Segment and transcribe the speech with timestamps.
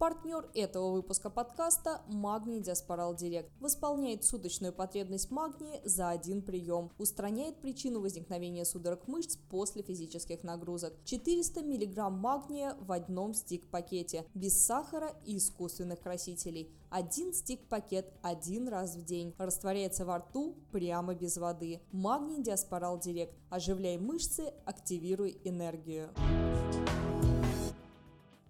[0.00, 3.50] Партнер этого выпуска подкаста– Магний Диаспорал Директ.
[3.60, 6.90] Восполняет суточную потребность магния за один прием.
[6.96, 10.94] Устраняет причину возникновения судорог мышц после физических нагрузок.
[11.04, 14.24] 400 мг магния в одном стик-пакете.
[14.32, 16.72] Без сахара и искусственных красителей.
[16.88, 19.34] Один стик-пакет один раз в день.
[19.36, 21.82] Растворяется во рту прямо без воды.
[21.92, 23.34] Магний Диаспорал Директ.
[23.50, 26.08] Оживляй мышцы, активируй энергию.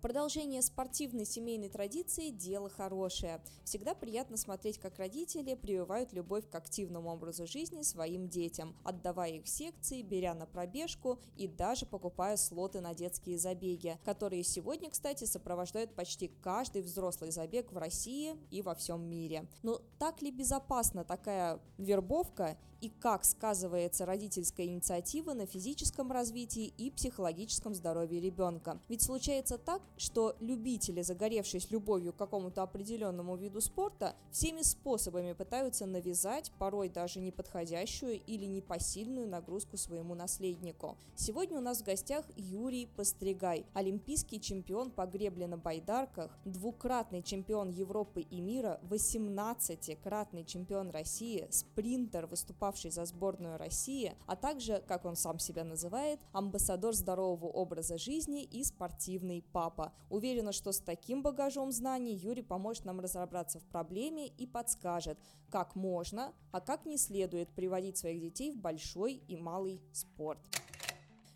[0.01, 3.43] Продолжение спортивной семейной традиции– дело хорошее.
[3.65, 9.45] Всегда приятно смотреть, как родители прививают любовь к активному образу жизни своим детям, отдавая их
[9.45, 15.25] в секции, беря на пробежку и даже покупая слоты на детские забеги, которые сегодня, кстати,
[15.25, 19.47] сопровождают почти каждый взрослый забег в России и во всем мире.
[19.63, 26.91] Но так ли безопасна такая вербовка и как сказывается родительская инициатива на физическом развитии и
[26.91, 28.81] психологическом здоровье ребенка?
[28.89, 35.85] Ведь случается так, что любители, загоревшись любовью к какому-то определенному виду спорта, всеми способами пытаются
[35.85, 40.97] навязать порой даже неподходящую или непосильную нагрузку своему наследнику.
[41.15, 47.69] Сегодня у нас в гостях Юрий Постригай, олимпийский чемпион по гребле на байдарках, двукратный чемпион
[47.69, 55.15] Европы и мира, 18-кратный чемпион России, спринтер, выступавший за сборную России, а также, как он
[55.15, 59.90] сам себя называет, амбассадор здорового образа жизни и спортивный папа.
[60.09, 65.19] Уверена, что с таким багажом знаний Юрий поможет нам разобраться в проблеме и подскажет,
[65.51, 70.41] как можно, а как не следует приводить своих детей в большой и малый спорт.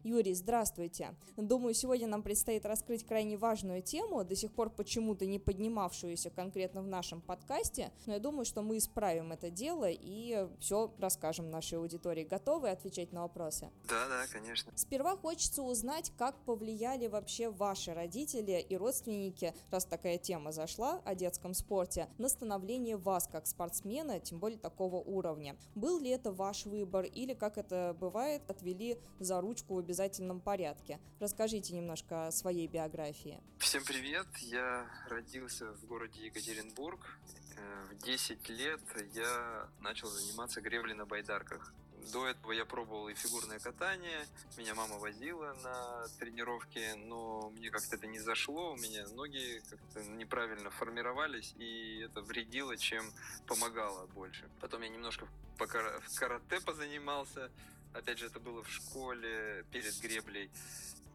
[0.04, 1.14] Юрий, здравствуйте.
[1.38, 6.82] Думаю, сегодня нам предстоит раскрыть крайне важную тему, до сих пор почему-то не поднимавшуюся конкретно
[6.82, 11.78] в нашем подкасте, но я думаю, что мы исправим это дело и все расскажем нашей
[11.78, 12.24] аудитории.
[12.24, 13.70] Готовы отвечать на вопросы?
[13.88, 14.72] Да, да, конечно.
[14.76, 21.14] Сперва хочется узнать, как повлияли вообще ваши родители и родственники, раз такая тема зашла о
[21.14, 25.56] детском спорте, на становление вас как спортсмена, тем более такого уровня.
[25.74, 30.98] Был ли это ваш выбор или, как это бывает, отвели за ручку в обязательном порядке.
[31.20, 33.40] Расскажите немножко о своей биографии.
[33.58, 34.26] Всем привет!
[34.40, 37.16] Я родился в городе Екатеринбург.
[37.56, 38.80] Э, в 10 лет
[39.14, 41.72] я начал заниматься греблей на байдарках.
[42.12, 44.26] До этого я пробовал и фигурное катание,
[44.58, 50.04] меня мама возила на тренировки, но мне как-то это не зашло, у меня ноги как-то
[50.10, 53.04] неправильно формировались, и это вредило, чем
[53.46, 54.44] помогало больше.
[54.60, 55.26] Потом я немножко
[55.56, 57.50] в карате позанимался,
[57.94, 60.50] Опять же, это было в школе перед греблей.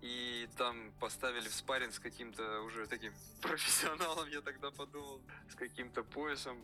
[0.01, 6.03] И там поставили в спарринг с каким-то уже таким профессионалом, я тогда подумал, с каким-то
[6.03, 6.57] поясом.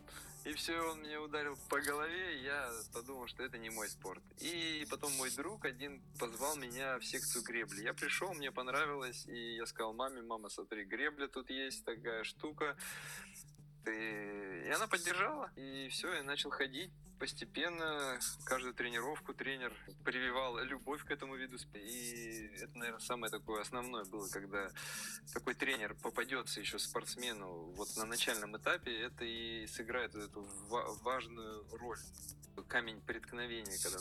[0.46, 4.22] И все, он меня ударил по голове, и я подумал, что это не мой спорт.
[4.38, 7.82] И потом мой друг один позвал меня в секцию гребли.
[7.82, 12.76] Я пришел, мне понравилось, и я сказал маме, мама, смотри, гребля тут есть, такая штука.
[13.86, 19.72] И она поддержала, и все, я начал ходить постепенно каждую тренировку тренер
[20.04, 21.78] прививал любовь к этому виду спорта.
[21.78, 24.70] И это, наверное, самое такое основное было, когда
[25.32, 31.98] такой тренер попадется еще спортсмену вот на начальном этапе, это и сыграет эту важную роль
[32.62, 33.98] камень преткновения, когда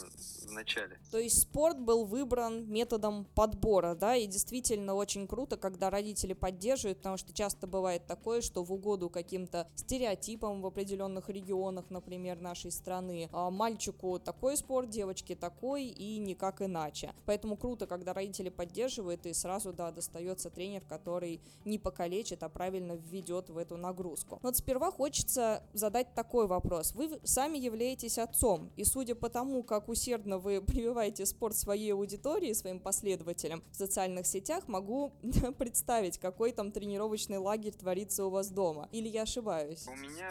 [0.48, 0.98] в начале.
[1.12, 7.00] То есть спорт был выбран методом подбора, да, и действительно очень круто, когда родители поддерживают,
[7.00, 12.72] потому что часто бывает такое, что в угоду каким-то стереотипам в определенных регионах, например, нашей
[12.72, 17.14] страны, а мальчику такой спорт, девочке такой и никак иначе.
[17.26, 22.94] Поэтому круто, когда родители поддерживают и сразу, да, достается тренер, который не покалечит, а правильно
[22.94, 24.40] введет в эту нагрузку.
[24.42, 26.94] Но вот сперва хочется задать такой вопрос.
[26.94, 28.72] Вы сами являетесь отцом отцом.
[28.76, 34.28] И судя по тому, как усердно вы прививаете спорт своей аудитории, своим последователям в социальных
[34.28, 35.14] сетях, могу
[35.58, 38.90] представить, какой там тренировочный лагерь творится у вас дома.
[38.92, 39.88] Или я ошибаюсь?
[39.88, 40.30] У меня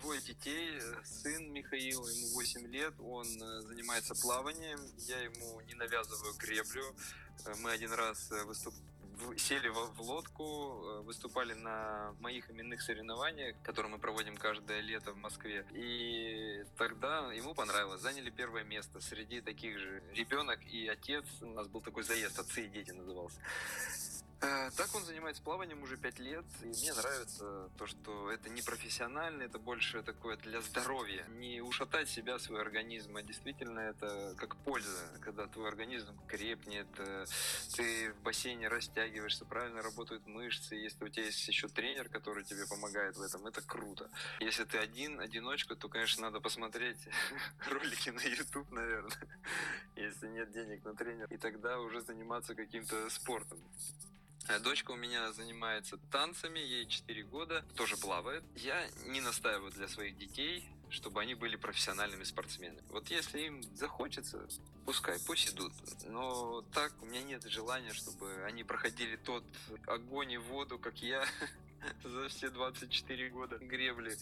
[0.00, 0.80] двое детей.
[1.04, 4.80] Сын Михаил, ему 8 лет, он э, занимается плаванием.
[4.98, 6.84] Я ему не навязываю греблю.
[7.46, 8.44] Э, мы один раз э,
[9.36, 15.12] сели в, в лодку, э, выступали на моих именных соревнованиях, которые мы проводим каждое лето
[15.12, 15.66] в Москве.
[15.72, 18.00] И тогда ему понравилось.
[18.00, 21.24] Заняли первое место среди таких же ребенок и отец.
[21.40, 23.40] У нас был такой заезд «Отцы и дети» назывался.
[24.42, 28.62] Э, так он занимается плаванием уже пять лет, и мне нравится то, что это не
[28.62, 31.26] профессионально, это больше такое для здоровья.
[31.28, 37.26] Не ушатать себя, свой организм, а действительно это как польза, когда твой организм крепнет, э,
[37.76, 42.66] ты в бассейне растягиваешься, правильно работают мышцы, если у тебя есть еще тренер, который тебе
[42.66, 44.10] помогает в этом, это круто.
[44.40, 47.08] Если ты один, одиночка, то, конечно, надо посмотреть
[47.70, 49.28] ролики на YouTube, наверное,
[49.96, 53.58] если нет денег на тренера, и тогда уже заниматься каким-то спортом.
[54.48, 58.42] Э, дочка у меня занимается танцами, ей 4 года, тоже плавает.
[58.56, 62.82] Я не настаиваю для своих детей, чтобы они были профессиональными спортсменами.
[62.88, 64.48] Вот если им захочется,
[64.84, 65.72] пускай, пусть идут.
[66.06, 69.44] Но так у меня нет желания, чтобы они проходили тот
[69.86, 71.24] огонь и воду, как я
[72.04, 74.16] за все 24 года гребли.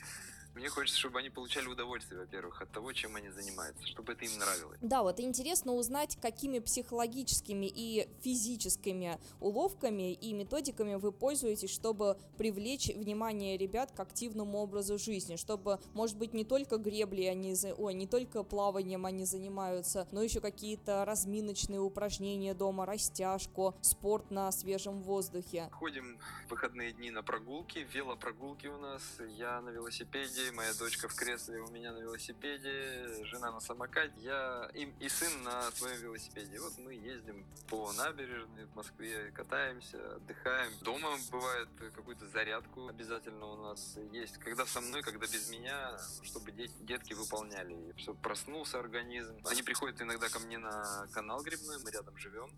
[0.58, 4.38] Мне хочется, чтобы они получали удовольствие, во-первых, от того, чем они занимаются, чтобы это им
[4.40, 4.76] нравилось.
[4.80, 12.88] Да, вот интересно узнать, какими психологическими и физическими уловками и методиками вы пользуетесь, чтобы привлечь
[12.88, 18.08] внимание ребят к активному образу жизни, чтобы, может быть, не только гребли они, ой, не
[18.08, 25.68] только плаванием они занимаются, но еще какие-то разминочные упражнения дома, растяжку, спорт на свежем воздухе.
[25.70, 26.18] Ходим
[26.48, 29.02] в выходные дни на прогулки, велопрогулки у нас,
[29.36, 34.70] я на велосипеде, моя дочка в кресле у меня на велосипеде, жена на самокате, я
[34.74, 36.60] и, и сын на своем велосипеде.
[36.60, 40.72] Вот мы ездим по набережной в Москве, катаемся, отдыхаем.
[40.82, 44.38] Дома бывает какую-то зарядку обязательно у нас есть.
[44.38, 47.92] Когда со мной, когда без меня, чтобы дети, детки выполняли.
[47.96, 49.36] Все, проснулся организм.
[49.44, 52.50] Они приходят иногда ко мне на канал грибной, мы рядом живем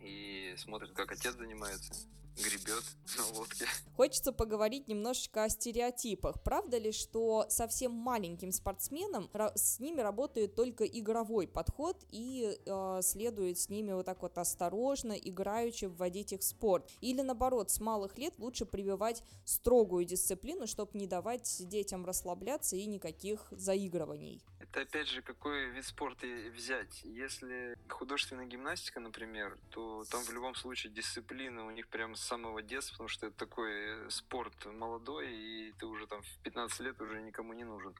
[0.00, 1.92] и смотрят, как отец занимается
[2.38, 2.84] гребет
[3.16, 3.66] на лодке.
[3.96, 6.42] Хочется поговорить немножечко о стереотипах.
[6.42, 13.58] Правда ли, что совсем маленьким спортсменам с ними работает только игровой подход и э, следует
[13.58, 16.88] с ними вот так вот осторожно, играючи вводить их в спорт?
[17.00, 22.86] Или наоборот, с малых лет лучше прививать строгую дисциплину, чтобы не давать детям расслабляться и
[22.86, 24.42] никаких заигрываний?
[24.60, 27.00] Это опять же, какой вид спорта взять.
[27.02, 32.62] Если художественная гимнастика, например, то там в любом случае дисциплина у них прям с самого
[32.62, 37.00] детства, потому что это такой э, спорт молодой, и ты уже там в 15 лет
[37.00, 37.94] уже никому не нужен.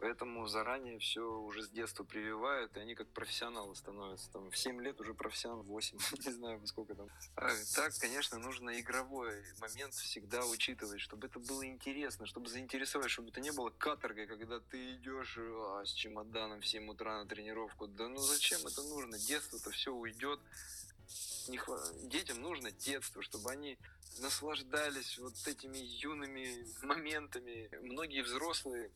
[0.00, 4.30] Поэтому заранее все уже с детства прививают, и они как профессионалы становятся.
[4.32, 7.08] Там в 7 лет уже профессионал, 8, не знаю, сколько там.
[7.36, 13.30] А так, конечно, нужно игровой момент всегда учитывать, чтобы это было интересно, чтобы заинтересовать, чтобы
[13.30, 17.86] это не было каторгой, когда ты идешь а, с чемоданом в 7 утра на тренировку.
[17.86, 19.16] Да ну зачем это нужно?
[19.18, 20.40] Детство-то все уйдет.
[21.48, 21.80] Не хва...
[22.04, 23.78] Детям нужно детство, чтобы они
[24.18, 27.68] наслаждались вот этими юными моментами.
[27.82, 28.90] Многие взрослые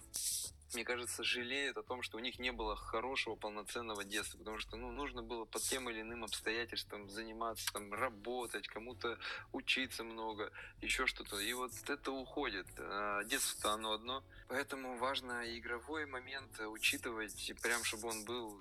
[0.74, 4.76] мне кажется, жалеют о том, что у них не было хорошего, полноценного детства, потому что,
[4.76, 9.18] ну, нужно было по тем или иным обстоятельствам заниматься, там, работать, кому-то
[9.52, 10.52] учиться много,
[10.82, 12.66] еще что-то, и вот это уходит.
[12.78, 18.60] А детство-то оно одно, поэтому важно игровой момент учитывать, прям, чтобы он был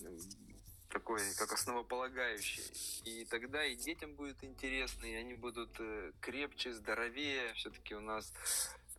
[0.00, 0.18] э,
[0.90, 2.62] такой, как основополагающий.
[3.04, 7.54] И тогда и детям будет интересно, и они будут э, крепче, здоровее.
[7.54, 8.32] Все-таки у нас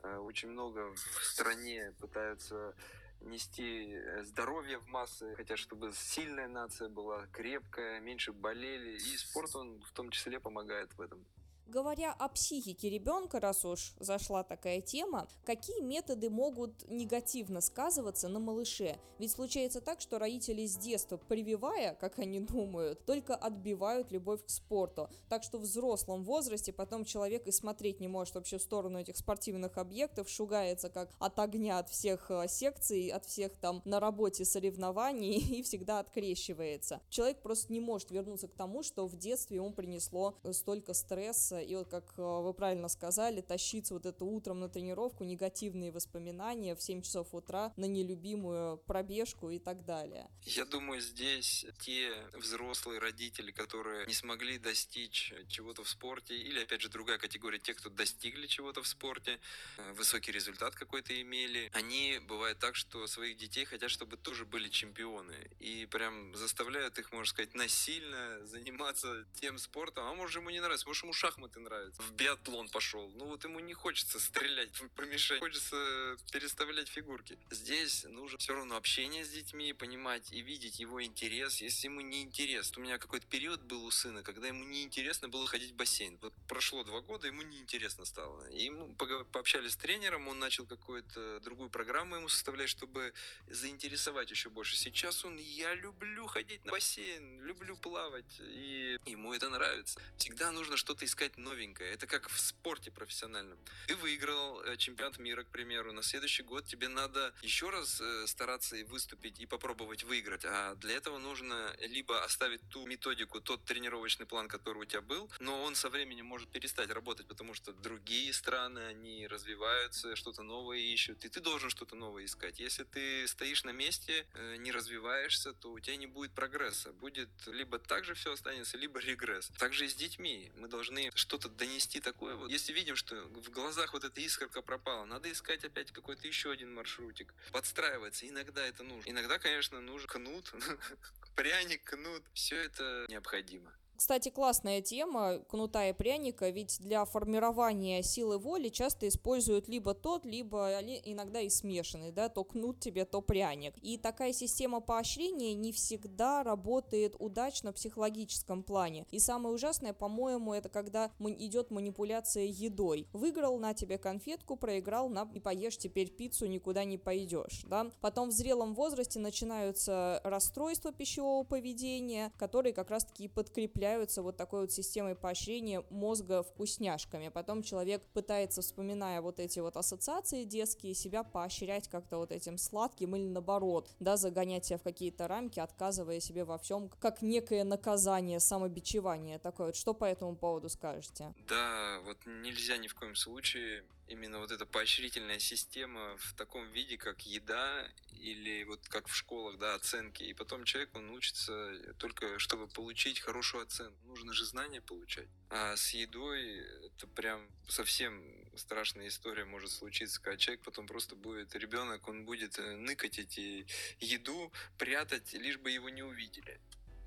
[0.04, 2.74] Э, очень много в стране пытаются
[3.22, 8.98] нести э, здоровье в массы, хотя чтобы сильная нация была, крепкая, меньше болели.
[8.98, 11.24] И спорт, он в том числе помогает в этом.
[11.72, 18.40] Говоря о психике ребенка, раз уж зашла такая тема, какие методы могут негативно сказываться на
[18.40, 19.00] малыше?
[19.20, 24.50] Ведь случается так, что родители с детства, прививая, как они думают, только отбивают любовь к
[24.50, 25.10] спорту.
[25.30, 29.16] Так что в взрослом возрасте потом человек и смотреть не может вообще в сторону этих
[29.16, 34.44] спортивных объектов, шугается как от огня от всех э, секций, от всех там на работе
[34.44, 37.00] соревнований и всегда открещивается.
[37.08, 41.76] Человек просто не может вернуться к тому, что в детстве ему принесло столько стресса и
[41.76, 46.82] вот, как э, вы правильно сказали, тащиться вот это утром на тренировку, негативные воспоминания в
[46.82, 50.30] 7 часов утра на нелюбимую пробежку и так далее.
[50.44, 56.82] Я думаю, здесь те взрослые родители, которые не смогли достичь чего-то в спорте, или, опять
[56.82, 59.40] же, другая категория, те, кто достигли чего-то в спорте,
[59.78, 64.70] э, высокий результат какой-то имели, они, бывает так, что своих детей хотят, чтобы тоже были
[64.70, 70.60] чемпионы, и прям заставляют их, можно сказать, насильно заниматься тем спортом, а может ему не
[70.60, 72.02] нравится, может ему шахматы шахматы нравятся.
[72.02, 73.10] В биатлон пошел.
[73.16, 77.38] Ну вот ему не хочется стрелять по мишени, хочется переставлять фигурки.
[77.50, 81.62] Здесь нужно все равно общение с детьми, понимать и видеть его интерес.
[81.62, 85.30] Если ему не интересно, у меня какой-то период был у сына, когда ему не интересно
[85.30, 86.18] было ходить в бассейн.
[86.22, 88.48] Вот прошло два года, ему не интересно стало.
[88.50, 88.94] И мы
[89.32, 93.14] пообщались с тренером, он начал какую-то другую программу ему составлять, чтобы
[93.48, 94.76] заинтересовать еще больше.
[94.76, 100.00] Сейчас он, я люблю ходить на бассейн, люблю плавать, и ему это нравится.
[100.18, 101.92] Всегда нужно что-то искать новенькое.
[101.92, 103.58] Это как в спорте профессиональном.
[103.88, 108.28] Ты выиграл э, чемпионат мира, к примеру, на следующий год тебе надо еще раз э,
[108.28, 110.46] стараться и выступить и попробовать выиграть.
[110.46, 115.30] А для этого нужно либо оставить ту методику, тот тренировочный план, который у тебя был,
[115.40, 120.78] но он со временем может перестать работать, потому что другие страны, они развиваются, что-то новое
[120.78, 122.60] ищут, и ты должен что-то новое искать.
[122.60, 126.92] Если ты стоишь на месте, э, не развиваешься, то у тебя не будет прогресса.
[126.94, 129.52] Будет либо так же все останется, либо регресс.
[129.58, 130.52] Также и с детьми.
[130.56, 132.36] Мы должны что-то донести такое.
[132.36, 132.50] Вот.
[132.50, 136.74] Если видим, что в глазах вот эта искорка пропала, надо искать опять какой-то еще один
[136.74, 137.34] маршрутик.
[137.52, 138.28] Подстраиваться.
[138.28, 139.10] Иногда это нужно.
[139.10, 140.52] Иногда, конечно, нужен кнут,
[141.36, 142.24] пряник, кнут.
[142.34, 143.72] Все это необходимо.
[144.02, 150.26] Кстати, классная тема кнута и пряника, ведь для формирования силы воли часто используют либо тот,
[150.26, 153.76] либо иногда и смешанный, да, то кнут тебе, то пряник.
[153.84, 159.06] И такая система поощрения не всегда работает удачно в психологическом плане.
[159.12, 163.08] И самое ужасное, по-моему, это когда идет манипуляция едой.
[163.14, 167.92] Выиграл на тебе конфетку, проиграл на и поешь теперь пиццу, никуда не пойдешь, да.
[168.02, 174.62] Потом в зрелом возрасте начинаются расстройства пищевого поведения, которые как раз-таки подкрепляют являются вот такой
[174.62, 177.30] вот системой поощрения мозга вкусняшками.
[177.30, 183.16] Потом человек пытается, вспоминая вот эти вот ассоциации детские, себя поощрять как-то вот этим сладким
[183.16, 188.40] или наоборот, да, загонять себя в какие-то рамки, отказывая себе во всем, как некое наказание,
[188.40, 189.68] самобичевание такое.
[189.68, 191.34] Вот что по этому поводу скажете?
[191.48, 196.98] Да, вот нельзя ни в коем случае именно вот эта поощрительная система в таком виде,
[196.98, 200.24] как еда или вот как в школах, да, оценки.
[200.24, 203.98] И потом человек, он учится только, чтобы получить хорошую оценку.
[204.06, 205.30] Нужно же знания получать.
[205.50, 208.22] А с едой это прям совсем
[208.58, 213.66] страшная история может случиться, когда человек потом просто будет, ребенок, он будет э, ныкать эти
[214.00, 216.60] еду, прятать, лишь бы его не увидели.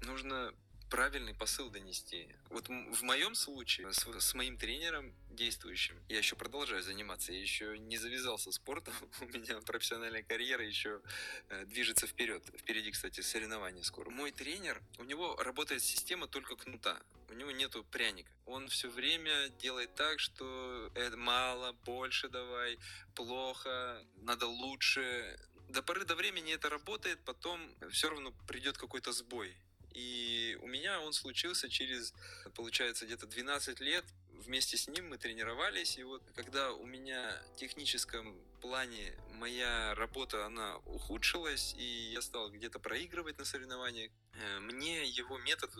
[0.02, 0.54] Нужно
[0.90, 2.28] правильный посыл донести.
[2.50, 7.78] Вот в моем случае с, с моим тренером действующим, я еще продолжаю заниматься, я еще
[7.78, 11.00] не завязался спортом, у меня профессиональная карьера еще
[11.48, 12.44] э, движется вперед.
[12.58, 14.10] Впереди, кстати, соревнования скоро.
[14.10, 18.30] Мой тренер, у него работает система только кнута, у него нету пряника.
[18.46, 22.78] Он все время делает так, что это мало, больше давай,
[23.14, 25.38] плохо, надо лучше.
[25.68, 29.56] До поры до времени это работает, потом все равно придет какой-то сбой
[29.94, 32.12] и у меня он случился через,
[32.54, 34.04] получается, где-то 12 лет.
[34.32, 35.96] Вместе с ним мы тренировались.
[35.96, 42.50] И вот когда у меня в техническом плане моя работа, она ухудшилась, и я стал
[42.50, 45.70] где-то проигрывать на соревнованиях, э, мне его метод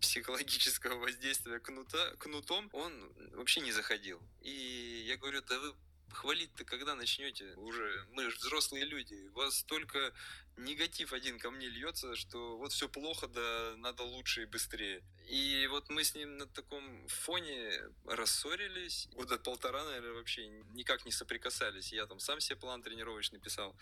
[0.00, 4.20] психологического воздействия кнута, кнутом, он вообще не заходил.
[4.42, 5.74] И я говорю, да вы
[6.12, 7.54] хвалить-то когда начнете?
[7.56, 9.28] Уже мы же взрослые люди.
[9.28, 10.12] У вас только
[10.56, 15.02] негатив один ко мне льется, что вот все плохо, да надо лучше и быстрее.
[15.28, 17.70] И вот мы с ним на таком фоне
[18.06, 19.08] рассорились.
[19.12, 21.92] Года полтора, наверное, вообще никак не соприкасались.
[21.92, 23.76] Я там сам себе план тренировочный писал.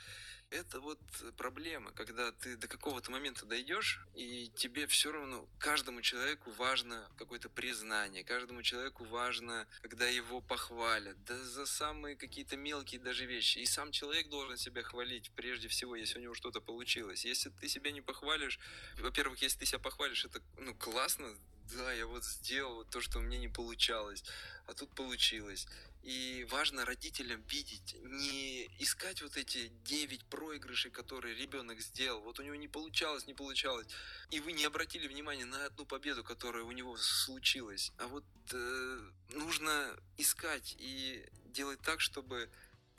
[0.50, 0.98] Это вот
[1.36, 7.48] проблема, когда ты до какого-то момента дойдешь, и тебе все равно, каждому человеку важно какое-то
[7.48, 13.58] признание, каждому человеку важно, когда его похвалят, да за самые какие-то мелкие даже вещи.
[13.58, 17.24] И сам человек должен себя хвалить прежде всего, если у него что-то получилось.
[17.24, 18.58] Если ты себя не похвалишь,
[18.98, 21.34] во-первых, если ты себя похвалишь, это ну классно,
[21.74, 24.24] да, я вот сделал то, что мне не получалось,
[24.66, 25.66] а тут получилось.
[26.02, 32.22] И важно родителям видеть, не искать вот эти 9 проигрышей, которые ребенок сделал.
[32.22, 33.86] Вот у него не получалось, не получалось.
[34.30, 37.92] И вы не обратили внимания на одну победу, которая у него случилась.
[37.98, 42.48] А вот э, нужно искать и делать так, чтобы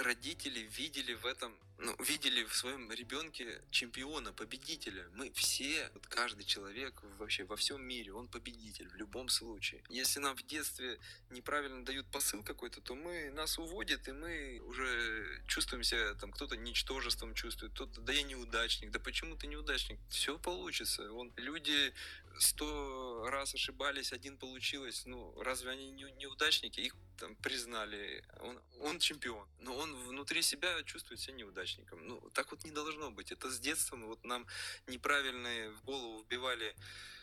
[0.01, 5.03] родители видели в этом ну, видели в своем ребенке чемпиона, победителя.
[5.15, 9.83] Мы все, вот каждый человек вообще во всем мире, он победитель в любом случае.
[9.89, 10.99] Если нам в детстве
[11.31, 16.55] неправильно дают посыл какой-то, то мы нас уводят, и мы уже чувствуем себя, там кто-то
[16.55, 19.99] ничтожеством чувствует, кто-то, да я неудачник, да почему ты неудачник?
[20.09, 21.11] Все получится.
[21.11, 21.93] Вон, люди
[22.39, 25.03] сто раз ошибались, один получилось.
[25.05, 26.79] Ну, разве они не, неудачники?
[26.79, 28.23] Их там признали.
[28.39, 29.47] Он, он чемпион.
[29.59, 32.07] Но он внутри себя чувствует себя неудачником.
[32.07, 33.31] Ну, так вот не должно быть.
[33.31, 34.47] Это с детства вот нам
[34.87, 36.75] неправильные в голову вбивали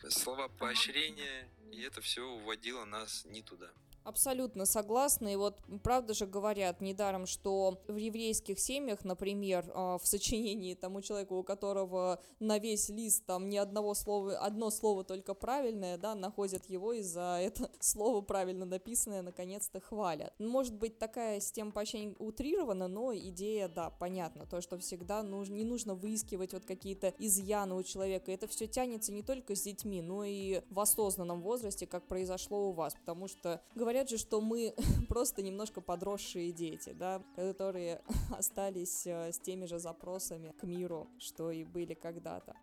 [0.08, 3.72] слова поощрения, и это все уводило нас не туда.
[4.04, 5.28] Абсолютно согласна.
[5.28, 11.02] И вот правда же говорят недаром, что в еврейских семьях, например, а, в сочинении тому
[11.02, 16.14] человеку, у которого на весь лист там ни одного слова, одно слово только правильное, да,
[16.14, 20.32] находят его и за это слово правильно написанное наконец-то хвалят.
[20.38, 24.46] Может быть, такая система поощрений утрирована, но идея, да, понятна.
[24.46, 28.32] То, что всегда нужно, не нужно выискивать вот какие-то изъяны у человека.
[28.32, 32.72] Это все тянется не только с детьми, но и в осознанном возрасте, как произошло у
[32.72, 32.94] вас.
[32.94, 34.74] Потому что говорят говорят же, что мы
[35.08, 38.02] просто немножко подросшие дети, да, которые
[38.38, 42.54] остались э, с теми же запросами к миру, что и были когда-то.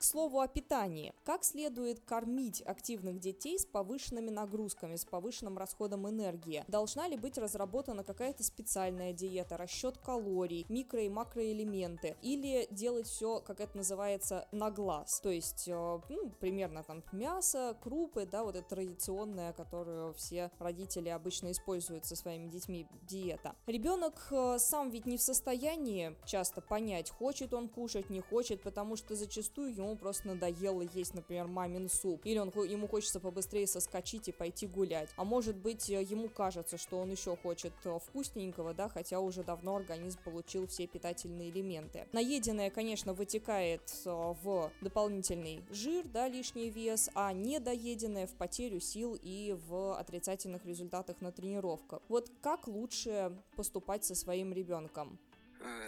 [0.00, 1.12] К слову о питании.
[1.24, 6.64] Как следует кормить активных детей с повышенными нагрузками, с повышенным расходом энергии?
[6.68, 12.16] Должна ли быть разработана какая-то специальная диета, расчет калорий, микро- и макроэлементы?
[12.22, 15.20] Или делать все, как это называется, на глаз?
[15.20, 21.10] То есть, э, ну, примерно там мясо, крупы, да, вот это традиционная, которую все родители
[21.10, 23.54] обычно используют со своими детьми, диета.
[23.66, 28.96] Ребенок э, сам ведь не в состоянии часто понять, хочет он кушать, не хочет, потому
[28.96, 34.28] что зачастую ему просто надоело есть, например, мамин суп, или он, ему хочется побыстрее соскочить
[34.28, 35.10] и пойти гулять.
[35.16, 39.42] А может быть, э, ему кажется, что он еще хочет э, вкусненького, да, хотя уже
[39.42, 42.06] давно организм получил все питательные элементы.
[42.12, 49.18] Наеденное, конечно, вытекает э, в дополнительный жир, да, лишний вес, а недоеденное в потерю сил
[49.20, 52.00] и в отрицательных результатах на тренировках.
[52.08, 55.18] Вот как лучше поступать со своим ребенком?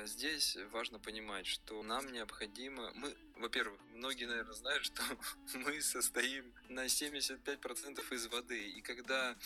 [0.05, 2.93] Здесь важно понимать, что нам необходимо...
[2.95, 5.03] Мы во-первых, многие, наверное, знают, что
[5.55, 8.69] мы состоим на 75% из воды.
[8.71, 9.37] И когда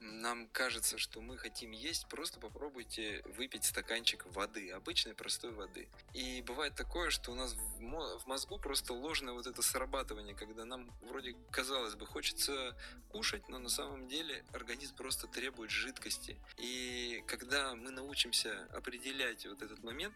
[0.00, 5.88] нам кажется, что мы хотим есть, просто попробуйте выпить стаканчик воды, обычной простой воды.
[6.14, 10.90] И бывает такое, что у нас в мозгу просто ложное вот это срабатывание, когда нам
[11.02, 12.76] вроде, казалось бы, хочется
[13.10, 16.38] кушать, но на самом деле организм просто требует жидкости.
[16.58, 20.14] И когда мы научимся определять вот этот момент,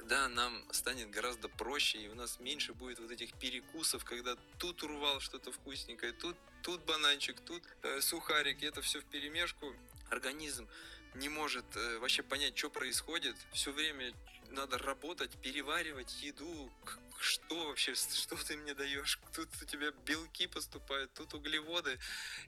[0.00, 4.82] тогда нам станет гораздо проще, и у нас меньше будет вот этих перекусов, когда тут
[4.82, 9.74] урвал что-то вкусненькое, тут, тут бананчик, тут э, сухарик, и это все в перемешку.
[10.08, 10.66] Организм
[11.14, 13.36] не может э, вообще понять, что происходит.
[13.52, 14.14] Все время
[14.50, 16.70] надо работать, переваривать еду.
[17.18, 19.18] Что вообще, что ты мне даешь?
[19.34, 21.98] Тут у тебя белки поступают, тут углеводы.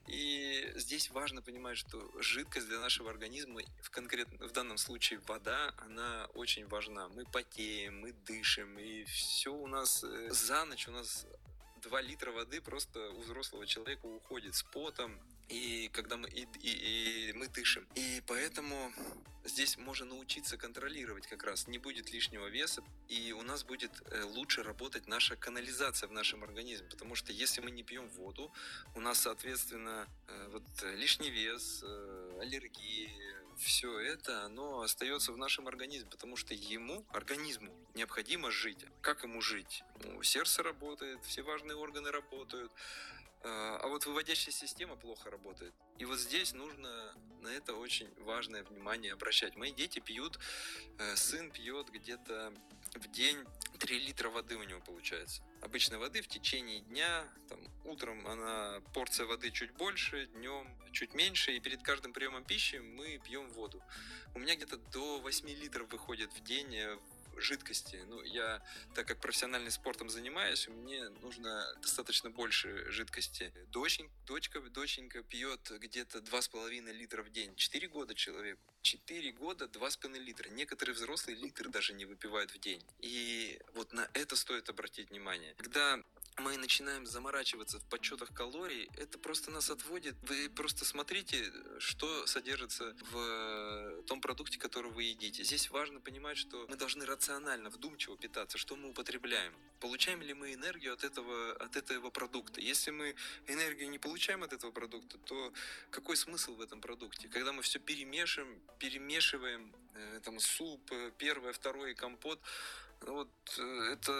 [0.07, 5.73] И здесь важно понимать, что жидкость для нашего организма, в, конкретно, в данном случае вода,
[5.77, 7.07] она очень важна.
[7.09, 11.27] Мы потеем, мы дышим, и все у нас э, за ночь у нас
[11.83, 15.19] 2 литра воды просто у взрослого человека уходит с потом,
[15.53, 17.85] и когда мы, и, и, и мы дышим.
[17.95, 18.91] И поэтому
[19.43, 21.67] здесь можно научиться контролировать как раз.
[21.67, 26.43] Не будет лишнего веса, и у нас будет э, лучше работать наша канализация в нашем
[26.43, 26.87] организме.
[26.89, 28.51] Потому что если мы не пьем воду,
[28.95, 30.63] у нас, соответственно, э, вот
[30.95, 33.11] лишний вес, э, аллергии,
[33.57, 38.83] все это, оно остается в нашем организме, потому что ему, организму, необходимо жить.
[39.01, 39.83] Как ему жить?
[40.03, 42.71] Ну, сердце работает, все важные органы работают,
[43.43, 45.73] а, а вот выводящая система плохо работает.
[45.97, 49.55] И вот здесь нужно на это очень важное внимание обращать.
[49.55, 50.39] Мои дети пьют,
[50.97, 52.53] э, сын пьет где-то
[52.95, 53.37] в день
[53.79, 55.43] 3 литра воды у него получается.
[55.61, 61.53] Обычной воды в течение дня, там, утром она порция воды чуть больше, днем чуть меньше,
[61.53, 63.81] и перед каждым приемом пищи мы пьем воду.
[64.35, 66.97] У меня где-то до 8 литров выходит в день э,
[67.37, 68.03] жидкости.
[68.07, 68.61] Ну, я,
[68.95, 73.53] так как профессиональным спортом занимаюсь, мне нужно достаточно больше жидкости.
[73.67, 77.55] Дочень, дочка, доченька пьет где-то 2,5 литра в день.
[77.55, 78.61] 4 года человеку.
[78.81, 80.49] 4 года 2,5 литра.
[80.49, 82.83] Некоторые взрослые литры даже не выпивают в день.
[82.99, 85.53] И вот на это стоит обратить внимание.
[85.55, 85.99] Когда
[86.37, 90.15] мы начинаем заморачиваться в подсчетах калорий, это просто нас отводит.
[90.23, 95.43] Вы просто смотрите, что содержится в том продукте, который вы едите.
[95.43, 99.53] Здесь важно понимать, что мы должны рационально, вдумчиво питаться, что мы употребляем.
[99.79, 102.61] Получаем ли мы энергию от этого, от этого продукта?
[102.61, 103.15] Если мы
[103.47, 105.53] энергию не получаем от этого продукта, то
[105.89, 107.27] какой смысл в этом продукте?
[107.27, 112.39] Когда мы все перемешиваем, перемешиваем, э, там суп, э, первое, второе, компот,
[113.05, 114.13] ну вот э, это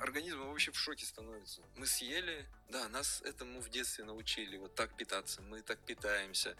[0.00, 1.62] организм вообще в шоке становится.
[1.76, 6.56] Мы съели, да, нас этому в детстве научили, вот так питаться, мы так питаемся,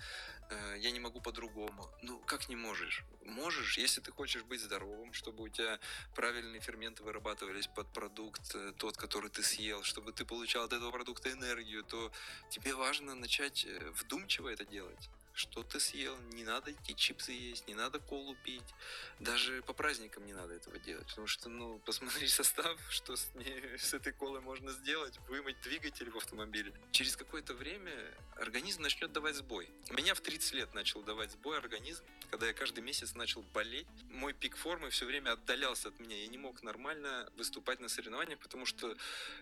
[0.51, 1.89] э, я не могу по-другому.
[2.03, 3.05] Ну, как не можешь?
[3.25, 5.81] Можешь, если ты хочешь быть здоровым, чтобы у тебя
[6.15, 10.91] правильные ферменты вырабатывались под продукт, э, тот, который ты съел, чтобы ты получал от этого
[10.91, 12.13] продукта энергию, то
[12.51, 17.75] тебе важно начать вдумчиво это делать что ты съел, не надо идти чипсы есть, не
[17.75, 18.75] надо колу пить.
[19.21, 23.79] Даже по праздникам не надо этого делать, потому что, ну, посмотри состав, что с, ней,
[23.79, 26.73] с этой колой можно сделать, вымыть двигатель в автомобиле.
[26.91, 27.93] Через какое-то время
[28.37, 29.69] организм начнет давать сбой.
[29.91, 33.87] Меня в 30 лет начал давать сбой организм, когда я каждый месяц начал болеть.
[34.11, 36.17] Мой пик формы все время отдалялся от меня.
[36.17, 38.97] Я не мог нормально выступать на соревнованиях, потому что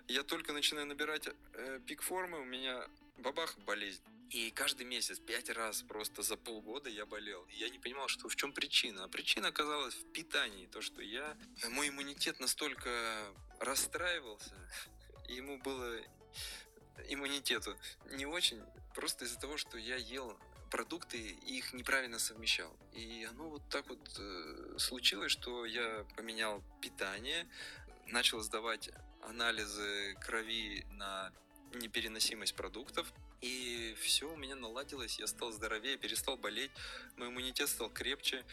[0.09, 2.87] я только начинаю набирать э, пик формы, у меня
[3.21, 4.03] бабах болезнь.
[4.31, 7.45] И каждый месяц, пять раз просто за полгода я болел.
[7.51, 9.05] И я не понимал, что в чем причина.
[9.05, 10.67] А причина оказалась в питании.
[10.67, 11.37] То, что я...
[11.71, 12.91] Мой иммунитет настолько
[13.59, 14.55] расстраивался,
[15.29, 16.01] ему было
[17.09, 17.77] иммунитету
[18.11, 18.63] не очень,
[18.95, 20.39] просто из-за того, что я ел
[20.71, 22.75] продукты и их неправильно совмещал.
[22.93, 27.49] И оно вот так вот э, случилось, что я поменял питание,
[28.07, 28.91] начал сдавать
[29.23, 31.33] анализы крови на
[31.75, 36.71] непереносимость продуктов, и все у меня наладилось, я стал здоровее, перестал болеть,
[37.17, 38.45] мой иммунитет стал крепче,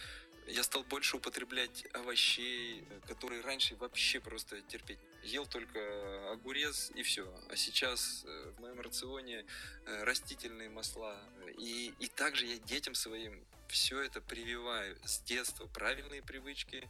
[0.47, 4.99] я стал больше употреблять овощей, которые раньше вообще просто терпеть.
[5.23, 7.27] Ел только огурец и все.
[7.49, 9.45] А сейчас э, в моем рационе
[9.85, 11.21] э, растительные масла.
[11.57, 15.67] И, и также я детям своим все это прививаю с детства.
[15.67, 16.87] Правильные привычки,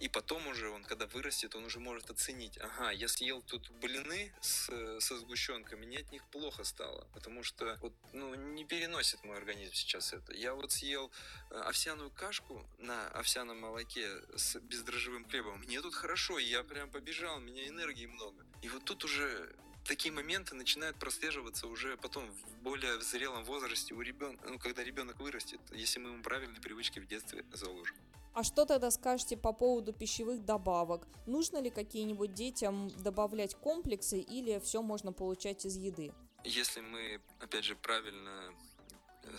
[0.00, 4.32] и потом уже он, когда вырастет, он уже может оценить, ага, я съел тут блины
[4.40, 9.36] с, со сгущенкой, мне от них плохо стало, потому что вот, ну, не переносит мой
[9.36, 10.32] организм сейчас это.
[10.34, 11.10] Я вот съел
[11.50, 17.38] э, овсяную кашку на овсяном молоке с бездрожжевым хлебом, мне тут хорошо, я прям побежал,
[17.38, 18.46] у меня энергии много.
[18.62, 24.02] И вот тут уже такие моменты начинают прослеживаться уже потом в более зрелом возрасте у
[24.02, 27.96] ребенка, ну, когда ребенок вырастет, если мы ему правильные привычки в детстве заложим.
[28.38, 31.08] А что тогда скажете по поводу пищевых добавок?
[31.26, 36.12] Нужно ли какие-нибудь детям добавлять комплексы или все можно получать из еды?
[36.44, 38.54] Если мы, опять же, правильно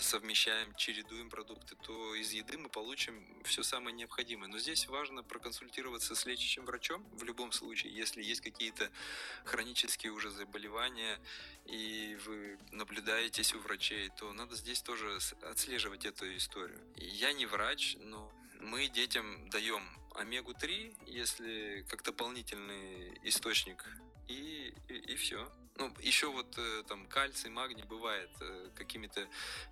[0.01, 4.49] совмещаем, чередуем продукты, то из еды мы получим все самое необходимое.
[4.49, 8.89] Но здесь важно проконсультироваться с лечащим врачом в любом случае, если есть какие-то
[9.45, 11.21] хронические уже заболевания,
[11.63, 16.81] и вы наблюдаетесь у врачей, то надо здесь тоже отслеживать эту историю.
[16.97, 18.29] Я не врач, но
[18.59, 19.83] мы детям даем
[20.15, 23.85] омегу-3, если как дополнительный источник,
[24.27, 25.49] и, и, и все.
[25.79, 29.21] Ну, еще вот э, там кальций, магний бывает э, какими-то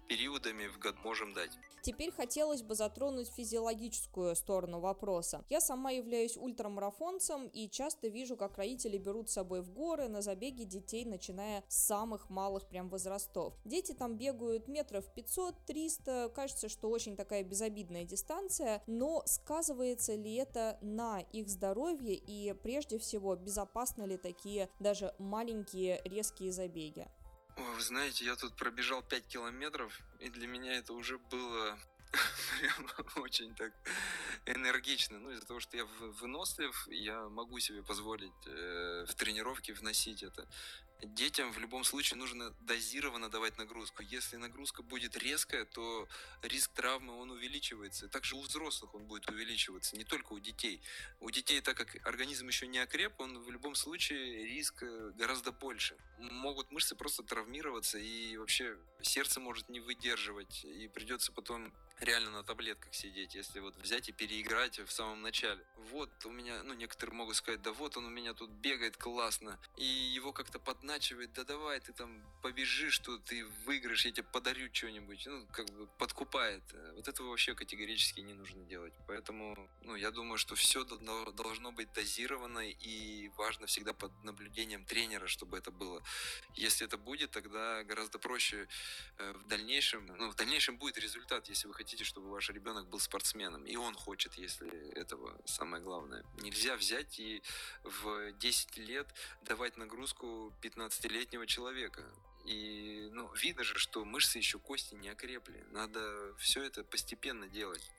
[0.08, 1.52] периодами в год можем дать.
[1.82, 5.44] Теперь хотелось бы затронуть физиологическую сторону вопроса.
[5.50, 10.22] Я сама являюсь ультрамарафонцем и часто вижу, как родители берут с собой в горы на
[10.22, 13.54] забеги детей, начиная с самых малых прям возрастов.
[13.66, 20.78] Дети там бегают метров 500-300, кажется, что очень такая безобидная дистанция, но сказывается ли это
[20.82, 27.08] на их здоровье и прежде всего безопасны ли такие даже маленькие резкие забеги?
[27.58, 31.78] Вы знаете, я тут пробежал 5 километров, и для меня это уже было
[32.60, 33.74] прям очень так
[34.46, 35.20] энергично.
[35.20, 40.48] Ну, из-за того, что я вынослив, я могу себе позволить э, в тренировке вносить это
[41.02, 44.04] детям в любом случае нужно дозированно давать нагрузку.
[44.04, 46.08] Если нагрузка будет резкая, то
[46.42, 48.08] риск травмы он увеличивается.
[48.08, 50.82] Также у взрослых он будет увеличиваться, не только у детей.
[51.20, 55.52] У детей, так как организм еще не окреп, он в любом случае риск э, гораздо
[55.52, 55.98] больше.
[56.20, 62.44] Могут мышцы просто травмироваться, и вообще сердце может не выдерживать, и придется потом реально на
[62.44, 65.66] таблетках сидеть, если вот взять и переиграть в самом начале.
[65.90, 69.60] Вот у меня, ну, некоторые могут сказать, да вот он у меня тут бегает классно,
[69.78, 74.70] и его как-то подначивает, да давай ты там побежишь, что ты выиграешь, я тебе подарю
[74.72, 76.64] что-нибудь, ну, как бы подкупает.
[76.96, 78.94] Вот этого вообще категорически не нужно делать.
[79.06, 85.28] Поэтому, ну, я думаю, что все должно быть дозировано, и важно всегда под наблюдением тренера,
[85.28, 86.02] чтобы это было.
[86.56, 88.68] Если это будет, тогда гораздо проще
[89.18, 93.00] э, в дальнейшем, ну, в дальнейшем будет результат, если вы хотите чтобы ваш ребенок был
[93.00, 93.66] спортсменом.
[93.66, 96.24] И он хочет, если этого самое главное.
[96.42, 97.42] Нельзя взять и
[97.84, 99.08] в 10 лет
[99.42, 102.04] давать нагрузку 15-летнего человека.
[102.46, 105.66] И ну, видно же, что мышцы еще кости не окрепли.
[105.72, 107.92] Надо все это постепенно делать.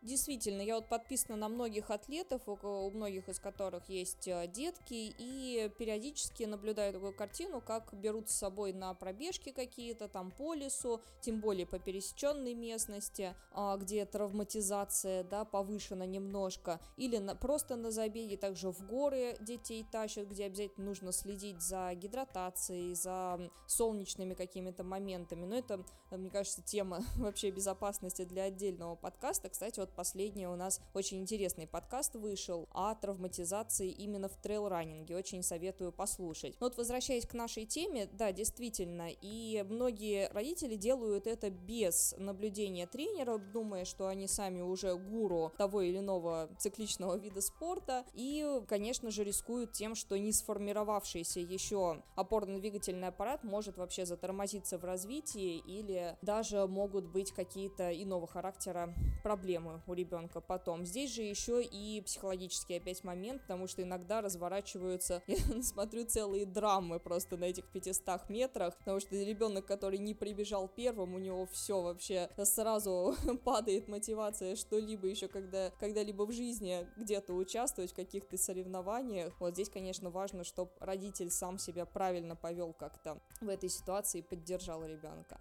[0.00, 5.70] Действительно, я вот подписана на многих атлетов, у многих из которых есть э, детки, и
[5.76, 11.40] периодически наблюдаю такую картину, как берут с собой на пробежки какие-то там по лесу, тем
[11.40, 18.36] более по пересеченной местности, а, где травматизация, да, повышена немножко, или на, просто на забеге,
[18.36, 25.44] также в горы детей тащат, где обязательно нужно следить за гидратацией, за солнечными какими-то моментами,
[25.44, 30.56] но это, мне кажется, тема вообще безопасности для отдельного подкаста, кстати, вот вот последнее у
[30.56, 35.16] нас очень интересный подкаст вышел о травматизации именно в трейл-раннинге.
[35.16, 36.56] Очень советую послушать.
[36.60, 42.86] Но вот возвращаясь к нашей теме, да, действительно, и многие родители делают это без наблюдения
[42.86, 49.10] тренера, думая, что они сами уже гуру того или иного цикличного вида спорта, и, конечно
[49.10, 56.16] же, рискуют тем, что не сформировавшийся еще опорно-двигательный аппарат может вообще затормозиться в развитии или
[56.22, 60.84] даже могут быть какие-то иного характера проблемы у ребенка потом.
[60.84, 67.00] Здесь же еще и психологический опять момент, потому что иногда разворачиваются, я смотрю, целые драмы
[67.00, 71.80] просто на этих 500 метрах, потому что ребенок, который не прибежал первым, у него все
[71.80, 73.14] вообще сразу
[73.44, 79.38] падает мотивация что-либо еще когда, когда-либо в жизни где-то участвовать в каких-то соревнованиях.
[79.40, 84.22] Вот здесь, конечно, важно, чтобы родитель сам себя правильно повел как-то в этой ситуации и
[84.22, 85.38] поддержал ребенка.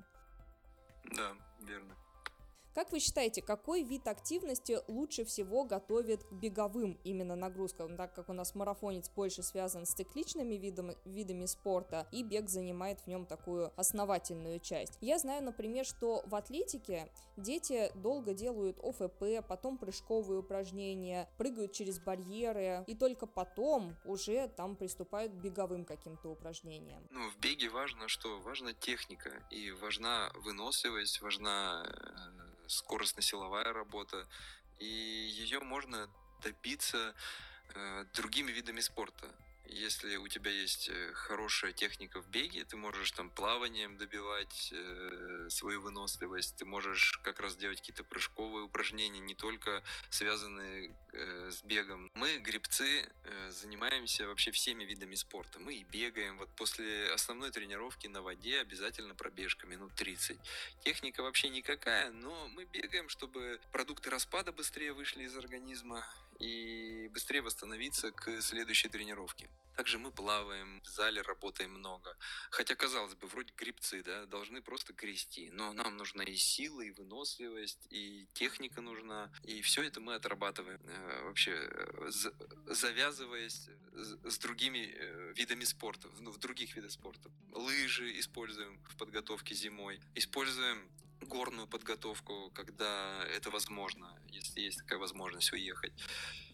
[1.15, 1.95] Да, верно.
[2.77, 8.29] Как вы считаете, какой вид активности лучше всего готовит к беговым именно нагрузкам, так как
[8.29, 13.25] у нас марафонец больше связан с цикличными видами, видами спорта, и бег занимает в нем
[13.25, 14.99] такую основательную часть.
[15.01, 21.97] Я знаю, например, что в атлетике дети долго делают ОФП, потом прыжковые упражнения, прыгают через
[21.97, 27.01] барьеры, и только потом уже там приступают к беговым каким-то упражнениям.
[27.09, 34.27] Ну, в беге важно, что важна техника, и важна выносливость, важна э, скоростно-силовая работа,
[34.79, 36.09] и ее можно
[36.41, 37.15] добиться
[37.73, 39.27] э, другими видами спорта.
[39.69, 45.47] Если у тебя есть э, хорошая техника в беге, ты можешь там плаванием добивать э,
[45.49, 51.63] свою выносливость, ты можешь как раз делать какие-то прыжковые упражнения, не только связанные э, с
[51.63, 52.09] бегом.
[52.13, 55.59] Мы, грибцы, э, занимаемся вообще всеми видами спорта.
[55.59, 56.37] Мы и бегаем.
[56.37, 60.39] Вот после основной тренировки на воде обязательно пробежка минут 30.
[60.83, 66.05] Техника вообще никакая, но мы бегаем, чтобы продукты распада быстрее вышли из организма
[66.39, 69.49] и быстрее восстановиться к следующей тренировке.
[69.77, 72.17] Также мы плаваем, в зале работаем много.
[72.49, 75.51] Хотя, казалось бы, вроде грибцы, да, должны просто грести.
[75.51, 79.31] Но нам нужна и сила, и выносливость, и техника нужна.
[79.43, 80.81] И все это мы отрабатываем.
[80.83, 82.09] Э, вообще, э,
[82.65, 87.29] завязываясь с другими э, видами спорта, в других видах спорта.
[87.51, 89.99] Лыжи используем в подготовке зимой.
[90.15, 90.89] Используем
[91.21, 95.93] горную подготовку, когда это возможно, если есть такая возможность уехать.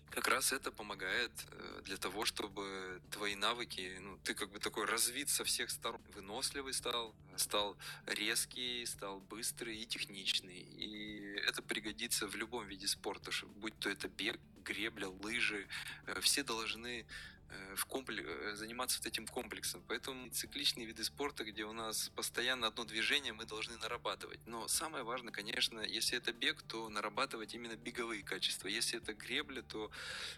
[0.10, 4.86] Как раз это помогает э, для того, чтобы твои навыки, ну, ты как бы такой
[4.86, 10.60] развит со всех сторон, выносливый стал, стал резкий, стал быстрый и техничный.
[10.60, 15.67] И это пригодится в любом виде спорта, будь то это бег, гребля, лыжи,
[16.06, 17.08] э, все должны
[17.76, 19.84] в комплекс, э, заниматься вот этим комплексом.
[19.88, 24.39] Поэтому цикличные виды спорта, где у нас постоянно одно движение, мы должны нарабатывать.
[24.46, 28.68] Но самое важное, конечно, если это бег, то нарабатывать именно беговые качества.
[28.68, 29.92] Если это гребля, то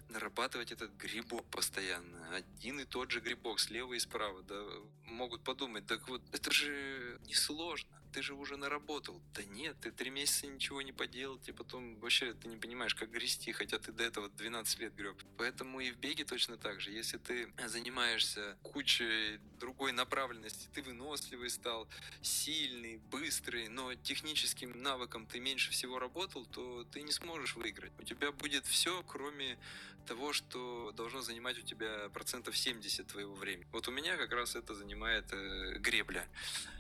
[0.10, 2.36] нарабатывать этот грибок постоянно.
[2.36, 4.42] Один и тот же грибок слева и справа.
[4.44, 4.64] Да,
[5.04, 9.22] могут подумать, так вот, это же несложно ты же уже наработал.
[9.34, 13.12] Да нет, ты три месяца ничего не поделал, и потом вообще ты не понимаешь, как
[13.12, 15.22] грести, хотя ты до этого 12 лет греб.
[15.38, 16.92] Поэтому и в беге точно так же.
[16.92, 21.90] Если ты занимаешься кучей другой направленности, ты выносливый стал,
[22.22, 27.92] сильный, быстрый, но техническим навыком ты меньше всего работал, то ты не сможешь выиграть.
[28.00, 29.58] У тебя будет все, кроме
[30.06, 33.68] того, что должно занимать у тебя процентов 70 твоего времени.
[33.72, 36.26] Вот у меня как раз это занимает э, гребля.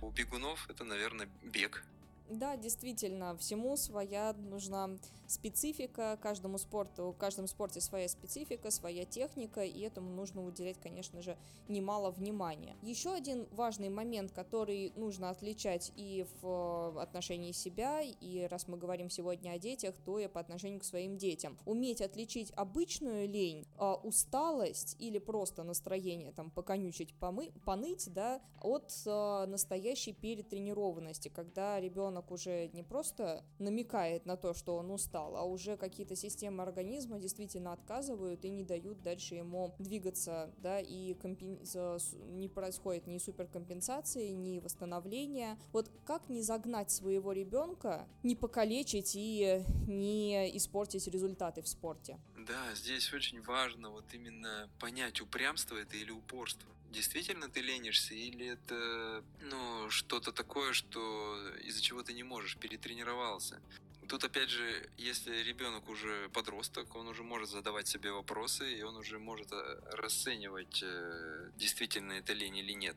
[0.02, 1.84] У бегунов это, наверное, бег.
[2.30, 4.90] Да, действительно, всему своя нужна
[5.28, 11.22] специфика, каждому спорту, в каждом спорте своя специфика, своя техника, и этому нужно уделять, конечно
[11.22, 12.76] же, немало внимания.
[12.82, 19.10] Еще один важный момент, который нужно отличать и в отношении себя, и раз мы говорим
[19.10, 21.58] сегодня о детях, то и по отношению к своим детям.
[21.66, 28.92] Уметь отличить обычную лень, а, усталость или просто настроение, там, поконючить, помы, поныть, да, от
[29.08, 35.36] а, настоящей перетренированности, когда ребенок уже не просто намекает на то, что он устал, устал,
[35.36, 41.16] а уже какие-то системы организма действительно отказывают и не дают дальше ему двигаться, да, и
[41.16, 45.58] не происходит ни суперкомпенсации, ни восстановления.
[45.72, 52.20] Вот как не загнать своего ребенка, не покалечить и не испортить результаты в спорте?
[52.48, 58.48] Да, здесь очень важно вот именно понять, упрямство это или упорство действительно ты ленишься, или
[58.48, 63.60] это ну, что-то такое, что из-за чего ты не можешь, перетренировался.
[64.08, 68.96] Тут опять же, если ребенок уже подросток, он уже может задавать себе вопросы, и он
[68.98, 72.96] уже может э, расценивать, э, действительно это лень или нет.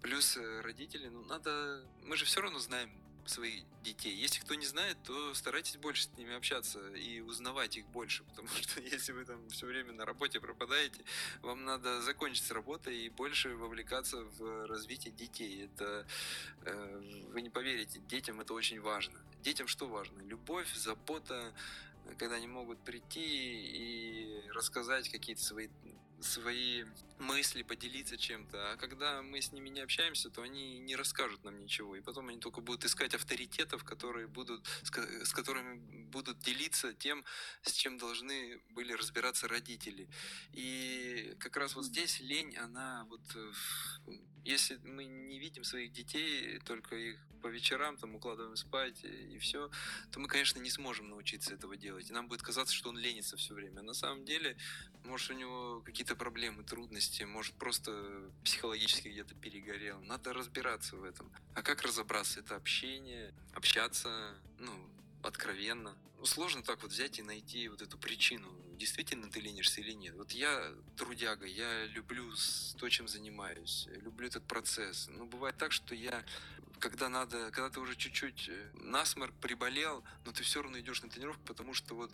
[0.00, 2.90] Плюс э, родители, ну надо, мы же все равно знаем
[3.28, 4.14] своих детей.
[4.14, 8.48] Если кто не знает, то старайтесь больше с ними общаться и узнавать их больше, потому
[8.62, 11.02] что если вы там все время на работе пропадаете,
[11.42, 15.64] вам надо закончить с работой и больше вовлекаться в развитие детей.
[15.64, 16.06] Это
[16.62, 19.18] э, вы не поверите, детям это очень важно.
[19.42, 20.20] Детям что важно?
[20.22, 21.54] Любовь, забота,
[22.16, 25.68] когда они могут прийти и рассказать какие-то свои
[26.20, 26.84] свои
[27.18, 28.72] мысли, поделиться чем-то.
[28.72, 31.96] А когда мы с ними не общаемся, то они не расскажут нам ничего.
[31.96, 37.24] И потом они только будут искать авторитетов, которые будут, с которыми будут делиться тем,
[37.62, 40.08] с чем должны были разбираться родители.
[40.52, 43.22] И как раз вот здесь лень, она вот...
[44.44, 49.70] Если мы не видим своих детей, только их по вечерам там укладываем спать и все,
[50.10, 52.08] то мы, конечно, не сможем научиться этого делать.
[52.08, 53.82] И нам будет казаться, что он ленится все время.
[53.82, 54.56] На самом деле,
[55.04, 60.00] может, у него какие-то проблемы, трудности, может, просто психологически где-то перегорел.
[60.02, 61.32] Надо разбираться в этом.
[61.54, 62.40] А как разобраться?
[62.40, 64.72] Это общение, общаться, ну,
[65.22, 65.96] откровенно.
[66.18, 70.14] Ну, сложно так вот взять и найти вот эту причину, действительно ты ленишься или нет.
[70.14, 72.32] Вот я трудяга, я люблю
[72.76, 75.08] то, чем занимаюсь, люблю этот процесс.
[75.08, 76.24] Но бывает так, что я
[76.78, 81.10] когда надо, когда ты уже чуть-чуть э, насморк приболел, но ты все равно идешь на
[81.10, 82.12] тренировку, потому что вот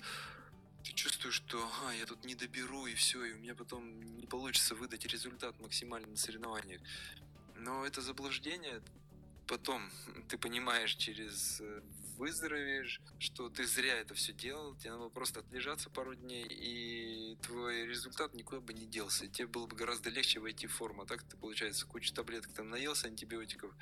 [0.85, 4.27] ты чувствуешь, что ага, я тут не доберу и все, и у меня потом не
[4.27, 6.81] получится выдать результат максимально на соревнованиях.
[7.57, 8.83] Но это заблуждение.
[9.47, 9.91] Потом
[10.29, 11.83] ты понимаешь через э,
[12.17, 17.87] выздоровеешь, что ты зря это все делал, тебе надо просто отлежаться пару дней, и твой
[17.87, 19.27] результат никуда бы не делся.
[19.29, 21.03] Тебе было бы гораздо легче войти в форму.
[21.03, 23.73] А так ты, получается, кучу таблеток там наелся, антибиотиков,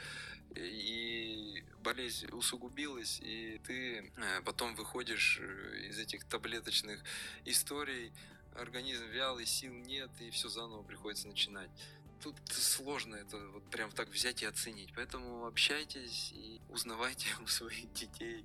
[0.56, 7.02] и болезнь усугубилась, и ты э, потом выходишь э, из этих таблеточных
[7.44, 8.12] историй,
[8.54, 11.70] организм вялый, сил нет, и все заново приходится начинать
[12.22, 14.92] тут сложно это вот прям так взять и оценить.
[14.94, 18.44] Поэтому общайтесь и узнавайте у своих детей.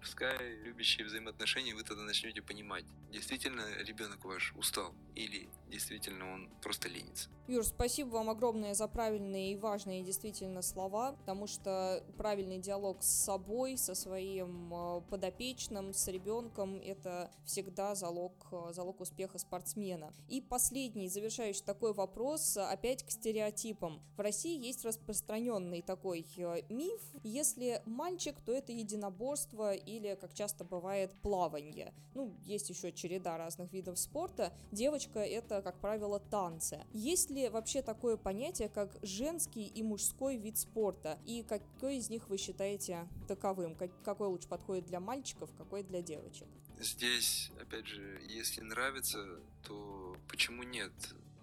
[0.00, 6.88] Пускай любящие взаимоотношения, вы тогда начнете понимать, действительно ребенок ваш устал или действительно он просто
[6.88, 7.28] ленится.
[7.48, 13.06] Юр, спасибо вам огромное за правильные и важные действительно слова, потому что правильный диалог с
[13.06, 20.12] собой, со своим э, подопечным, с ребенком, это всегда залог, э, залог успеха спортсмена.
[20.28, 24.02] И последний, завершающий такой вопрос, опять к стереотипам.
[24.18, 30.64] В России есть распространенный такой э, миф, если мальчик, то это единоборство или, как часто
[30.64, 31.94] бывает, плавание.
[32.12, 34.52] Ну, есть еще череда разных видов спорта.
[34.70, 36.84] Девочка— это, как правило, танцы.
[36.92, 41.18] Есть ли вообще такое понятие, как женский и мужской вид спорта?
[41.26, 43.76] И какой из них вы считаете таковым?
[44.04, 46.46] Какой лучше подходит для мальчиков, какой для девочек?
[46.80, 50.92] Здесь, опять же, если нравится, то почему нет?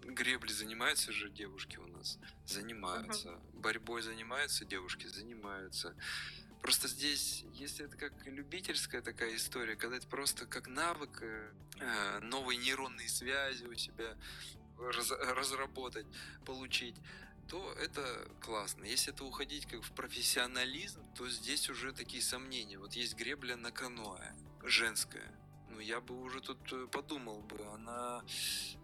[0.05, 2.19] гребли занимаются же девушки у нас?
[2.45, 3.29] Занимаются.
[3.29, 3.59] Uh-huh.
[3.59, 5.07] Борьбой занимаются девушки?
[5.07, 5.95] Занимаются.
[6.65, 12.57] Просто здесь, если это как любительская такая история, когда это просто как навык, э, новые
[12.57, 14.17] нейронные связи у себя
[14.79, 16.07] раз, разработать,
[16.43, 16.95] получить,
[17.47, 18.83] то это классно.
[18.83, 22.79] Если это уходить как в профессионализм, то здесь уже такие сомнения.
[22.79, 25.31] Вот есть гребля на каноэ, женская.
[25.69, 28.23] Ну, я бы уже тут э, подумал бы, она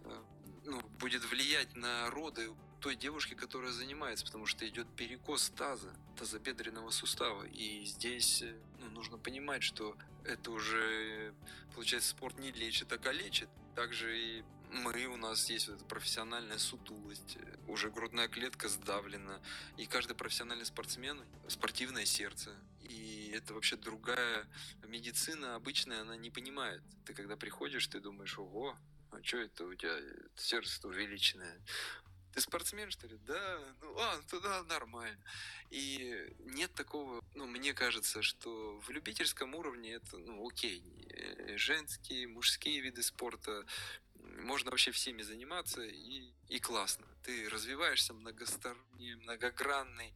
[0.04, 0.24] э,
[0.66, 6.90] ну, будет влиять на роды той девушки, которая занимается, потому что идет перекос таза, тазобедренного
[6.90, 7.44] сустава.
[7.44, 11.34] И здесь э, ну, нужно понимать, что это уже,
[11.76, 13.50] получается, спорт не лечит, а калечит.
[13.76, 19.42] Также и мы, у нас есть вот эта профессиональная сутулость, уже грудная клетка сдавлена,
[19.78, 22.56] и каждый профессиональный спортсмен– спортивное сердце.
[22.82, 24.48] И это вообще другая
[24.88, 26.82] медицина обычная, она не понимает.
[27.06, 28.76] Ты когда приходишь, ты думаешь, ого,
[29.12, 29.98] а что это у тебя
[30.36, 31.60] сердце увеличенное?
[32.34, 33.18] Ты спортсмен, что ли?
[33.26, 35.22] Да, ну, а, туда нормально.
[35.70, 40.84] И нет такого, ну, мне кажется, что в любительском уровне это, ну, окей.
[41.10, 43.66] Э, женские, мужские виды спорта,
[44.16, 47.06] можно вообще всеми заниматься, и, и классно.
[47.24, 50.14] Ты развиваешься многосторонний, многогранный,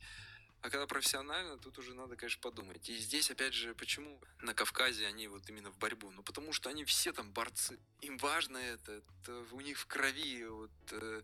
[0.65, 2.89] а когда профессионально, тут уже надо, конечно, подумать.
[2.89, 6.09] И здесь, опять же, почему на Кавказе они вот именно в борьбу?
[6.09, 7.79] Ну, потому что они все там борцы.
[8.01, 11.21] Им важно это, это у них в крови вот э,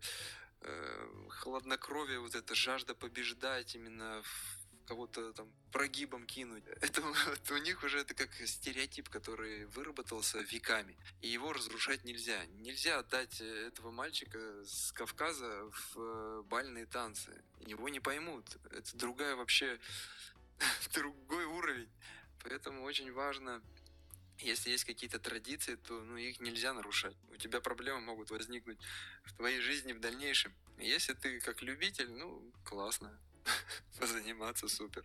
[0.62, 6.64] э, хладнокровие, вот эта жажда побеждать именно в кого-то там прогибом кинуть.
[6.80, 10.96] Это вот, у них уже это как стереотип, который выработался веками.
[11.20, 12.44] И его разрушать нельзя.
[12.60, 17.42] Нельзя отдать этого мальчика с Кавказа в э, бальные танцы.
[17.60, 18.44] Его не поймут.
[18.70, 19.78] Это другая вообще,
[20.94, 21.90] другой уровень.
[22.42, 23.62] Поэтому очень важно
[24.42, 27.16] если есть какие-то традиции, то ну, их нельзя нарушать.
[27.30, 28.78] У тебя проблемы могут возникнуть
[29.24, 30.52] в твоей жизни в дальнейшем.
[30.78, 33.18] Если ты как любитель, ну, классно.
[34.00, 35.04] Позаниматься супер.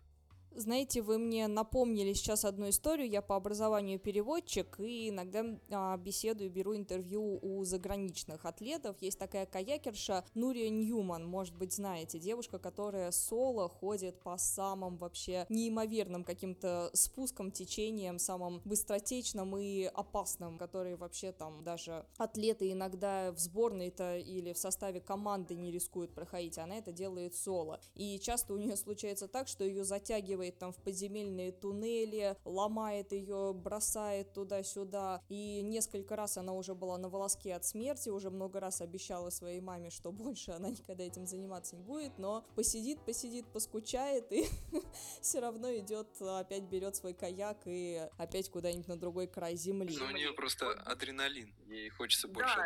[0.58, 3.08] Знаете, вы мне напомнили сейчас одну историю.
[3.08, 8.98] Я по образованию переводчик и иногда а, беседую, беру интервью у заграничных атлетов.
[9.00, 15.46] Есть такая каякерша Нурия Ньюман, может быть, знаете, девушка, которая соло ходит по самым вообще
[15.50, 23.38] неимоверным каким-то спускам, течениям, самым быстротечным и опасным, которые вообще там даже атлеты иногда в
[23.38, 26.58] сборной-то или в составе команды не рискуют проходить.
[26.58, 27.80] Она это делает соло.
[27.94, 33.12] И часто у нее случается так, что ее затягивает заталкивает там в подземельные туннели, ломает
[33.12, 35.22] ее, бросает туда-сюда.
[35.30, 39.62] И несколько раз она уже была на волоске от смерти, уже много раз обещала своей
[39.62, 44.46] маме, что больше она никогда этим заниматься не будет, но посидит, посидит, поскучает и
[45.22, 49.96] все равно идет, опять берет свой каяк и опять куда-нибудь на другой край земли.
[49.98, 52.64] Но у нее просто адреналин, ей хочется больше да.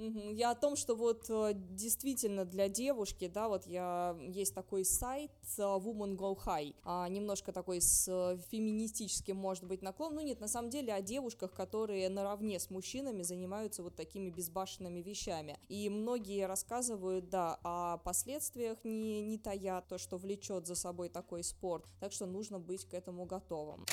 [0.00, 5.30] Я о том, что вот э, действительно для девушки, да, вот я есть такой сайт
[5.58, 10.14] э, Woman Go High, а, немножко такой с э, феминистическим, может быть, наклон.
[10.14, 15.00] Ну нет, на самом деле о девушках, которые наравне с мужчинами занимаются вот такими безбашенными
[15.00, 15.58] вещами.
[15.68, 21.44] И многие рассказывают, да, о последствиях, не, не тая то, что влечет за собой такой
[21.44, 21.84] спорт.
[22.00, 23.84] Так что нужно быть к этому готовым.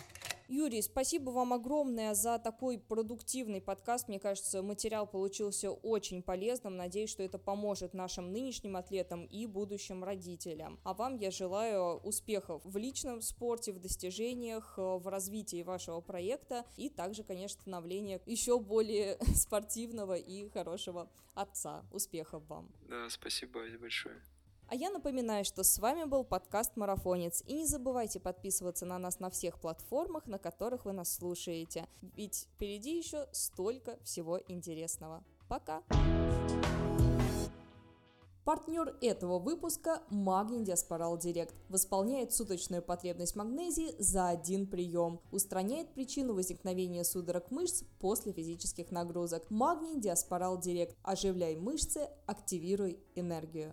[0.50, 4.08] Юрий, спасибо вам огромное за такой продуктивный подкаст.
[4.08, 6.78] Мне кажется, материал получился очень полезным.
[6.78, 10.80] Надеюсь, что это поможет нашим нынешним атлетам и будущим родителям.
[10.86, 16.90] А вам я желаю успехов в личном спорте, в достижениях, в развитии вашего проекта и
[16.90, 21.84] также, конечно, становления еще более спортивного и хорошего отца.
[21.92, 22.72] Успехов вам.
[22.88, 24.22] Да, спасибо большое.
[24.70, 27.42] А я напоминаю, что с вами был подкаст «Марафонец».
[27.48, 31.88] И не забывайте подписываться на нас на всех платформах, на которых вы нас слушаете.
[32.02, 35.24] Ведь впереди еще столько всего интересного.
[35.48, 35.84] Пока!
[38.48, 41.54] Партнер этого выпуска– Магний Диаспорал Директ.
[41.68, 45.20] Восполняет суточную потребность магнезии за один прием.
[45.32, 49.50] Устраняет причину возникновения судорог мышц после физических нагрузок.
[49.50, 50.96] Магний Диаспорал Директ.
[51.04, 53.66] Оживляй мышцы, активируй энергию.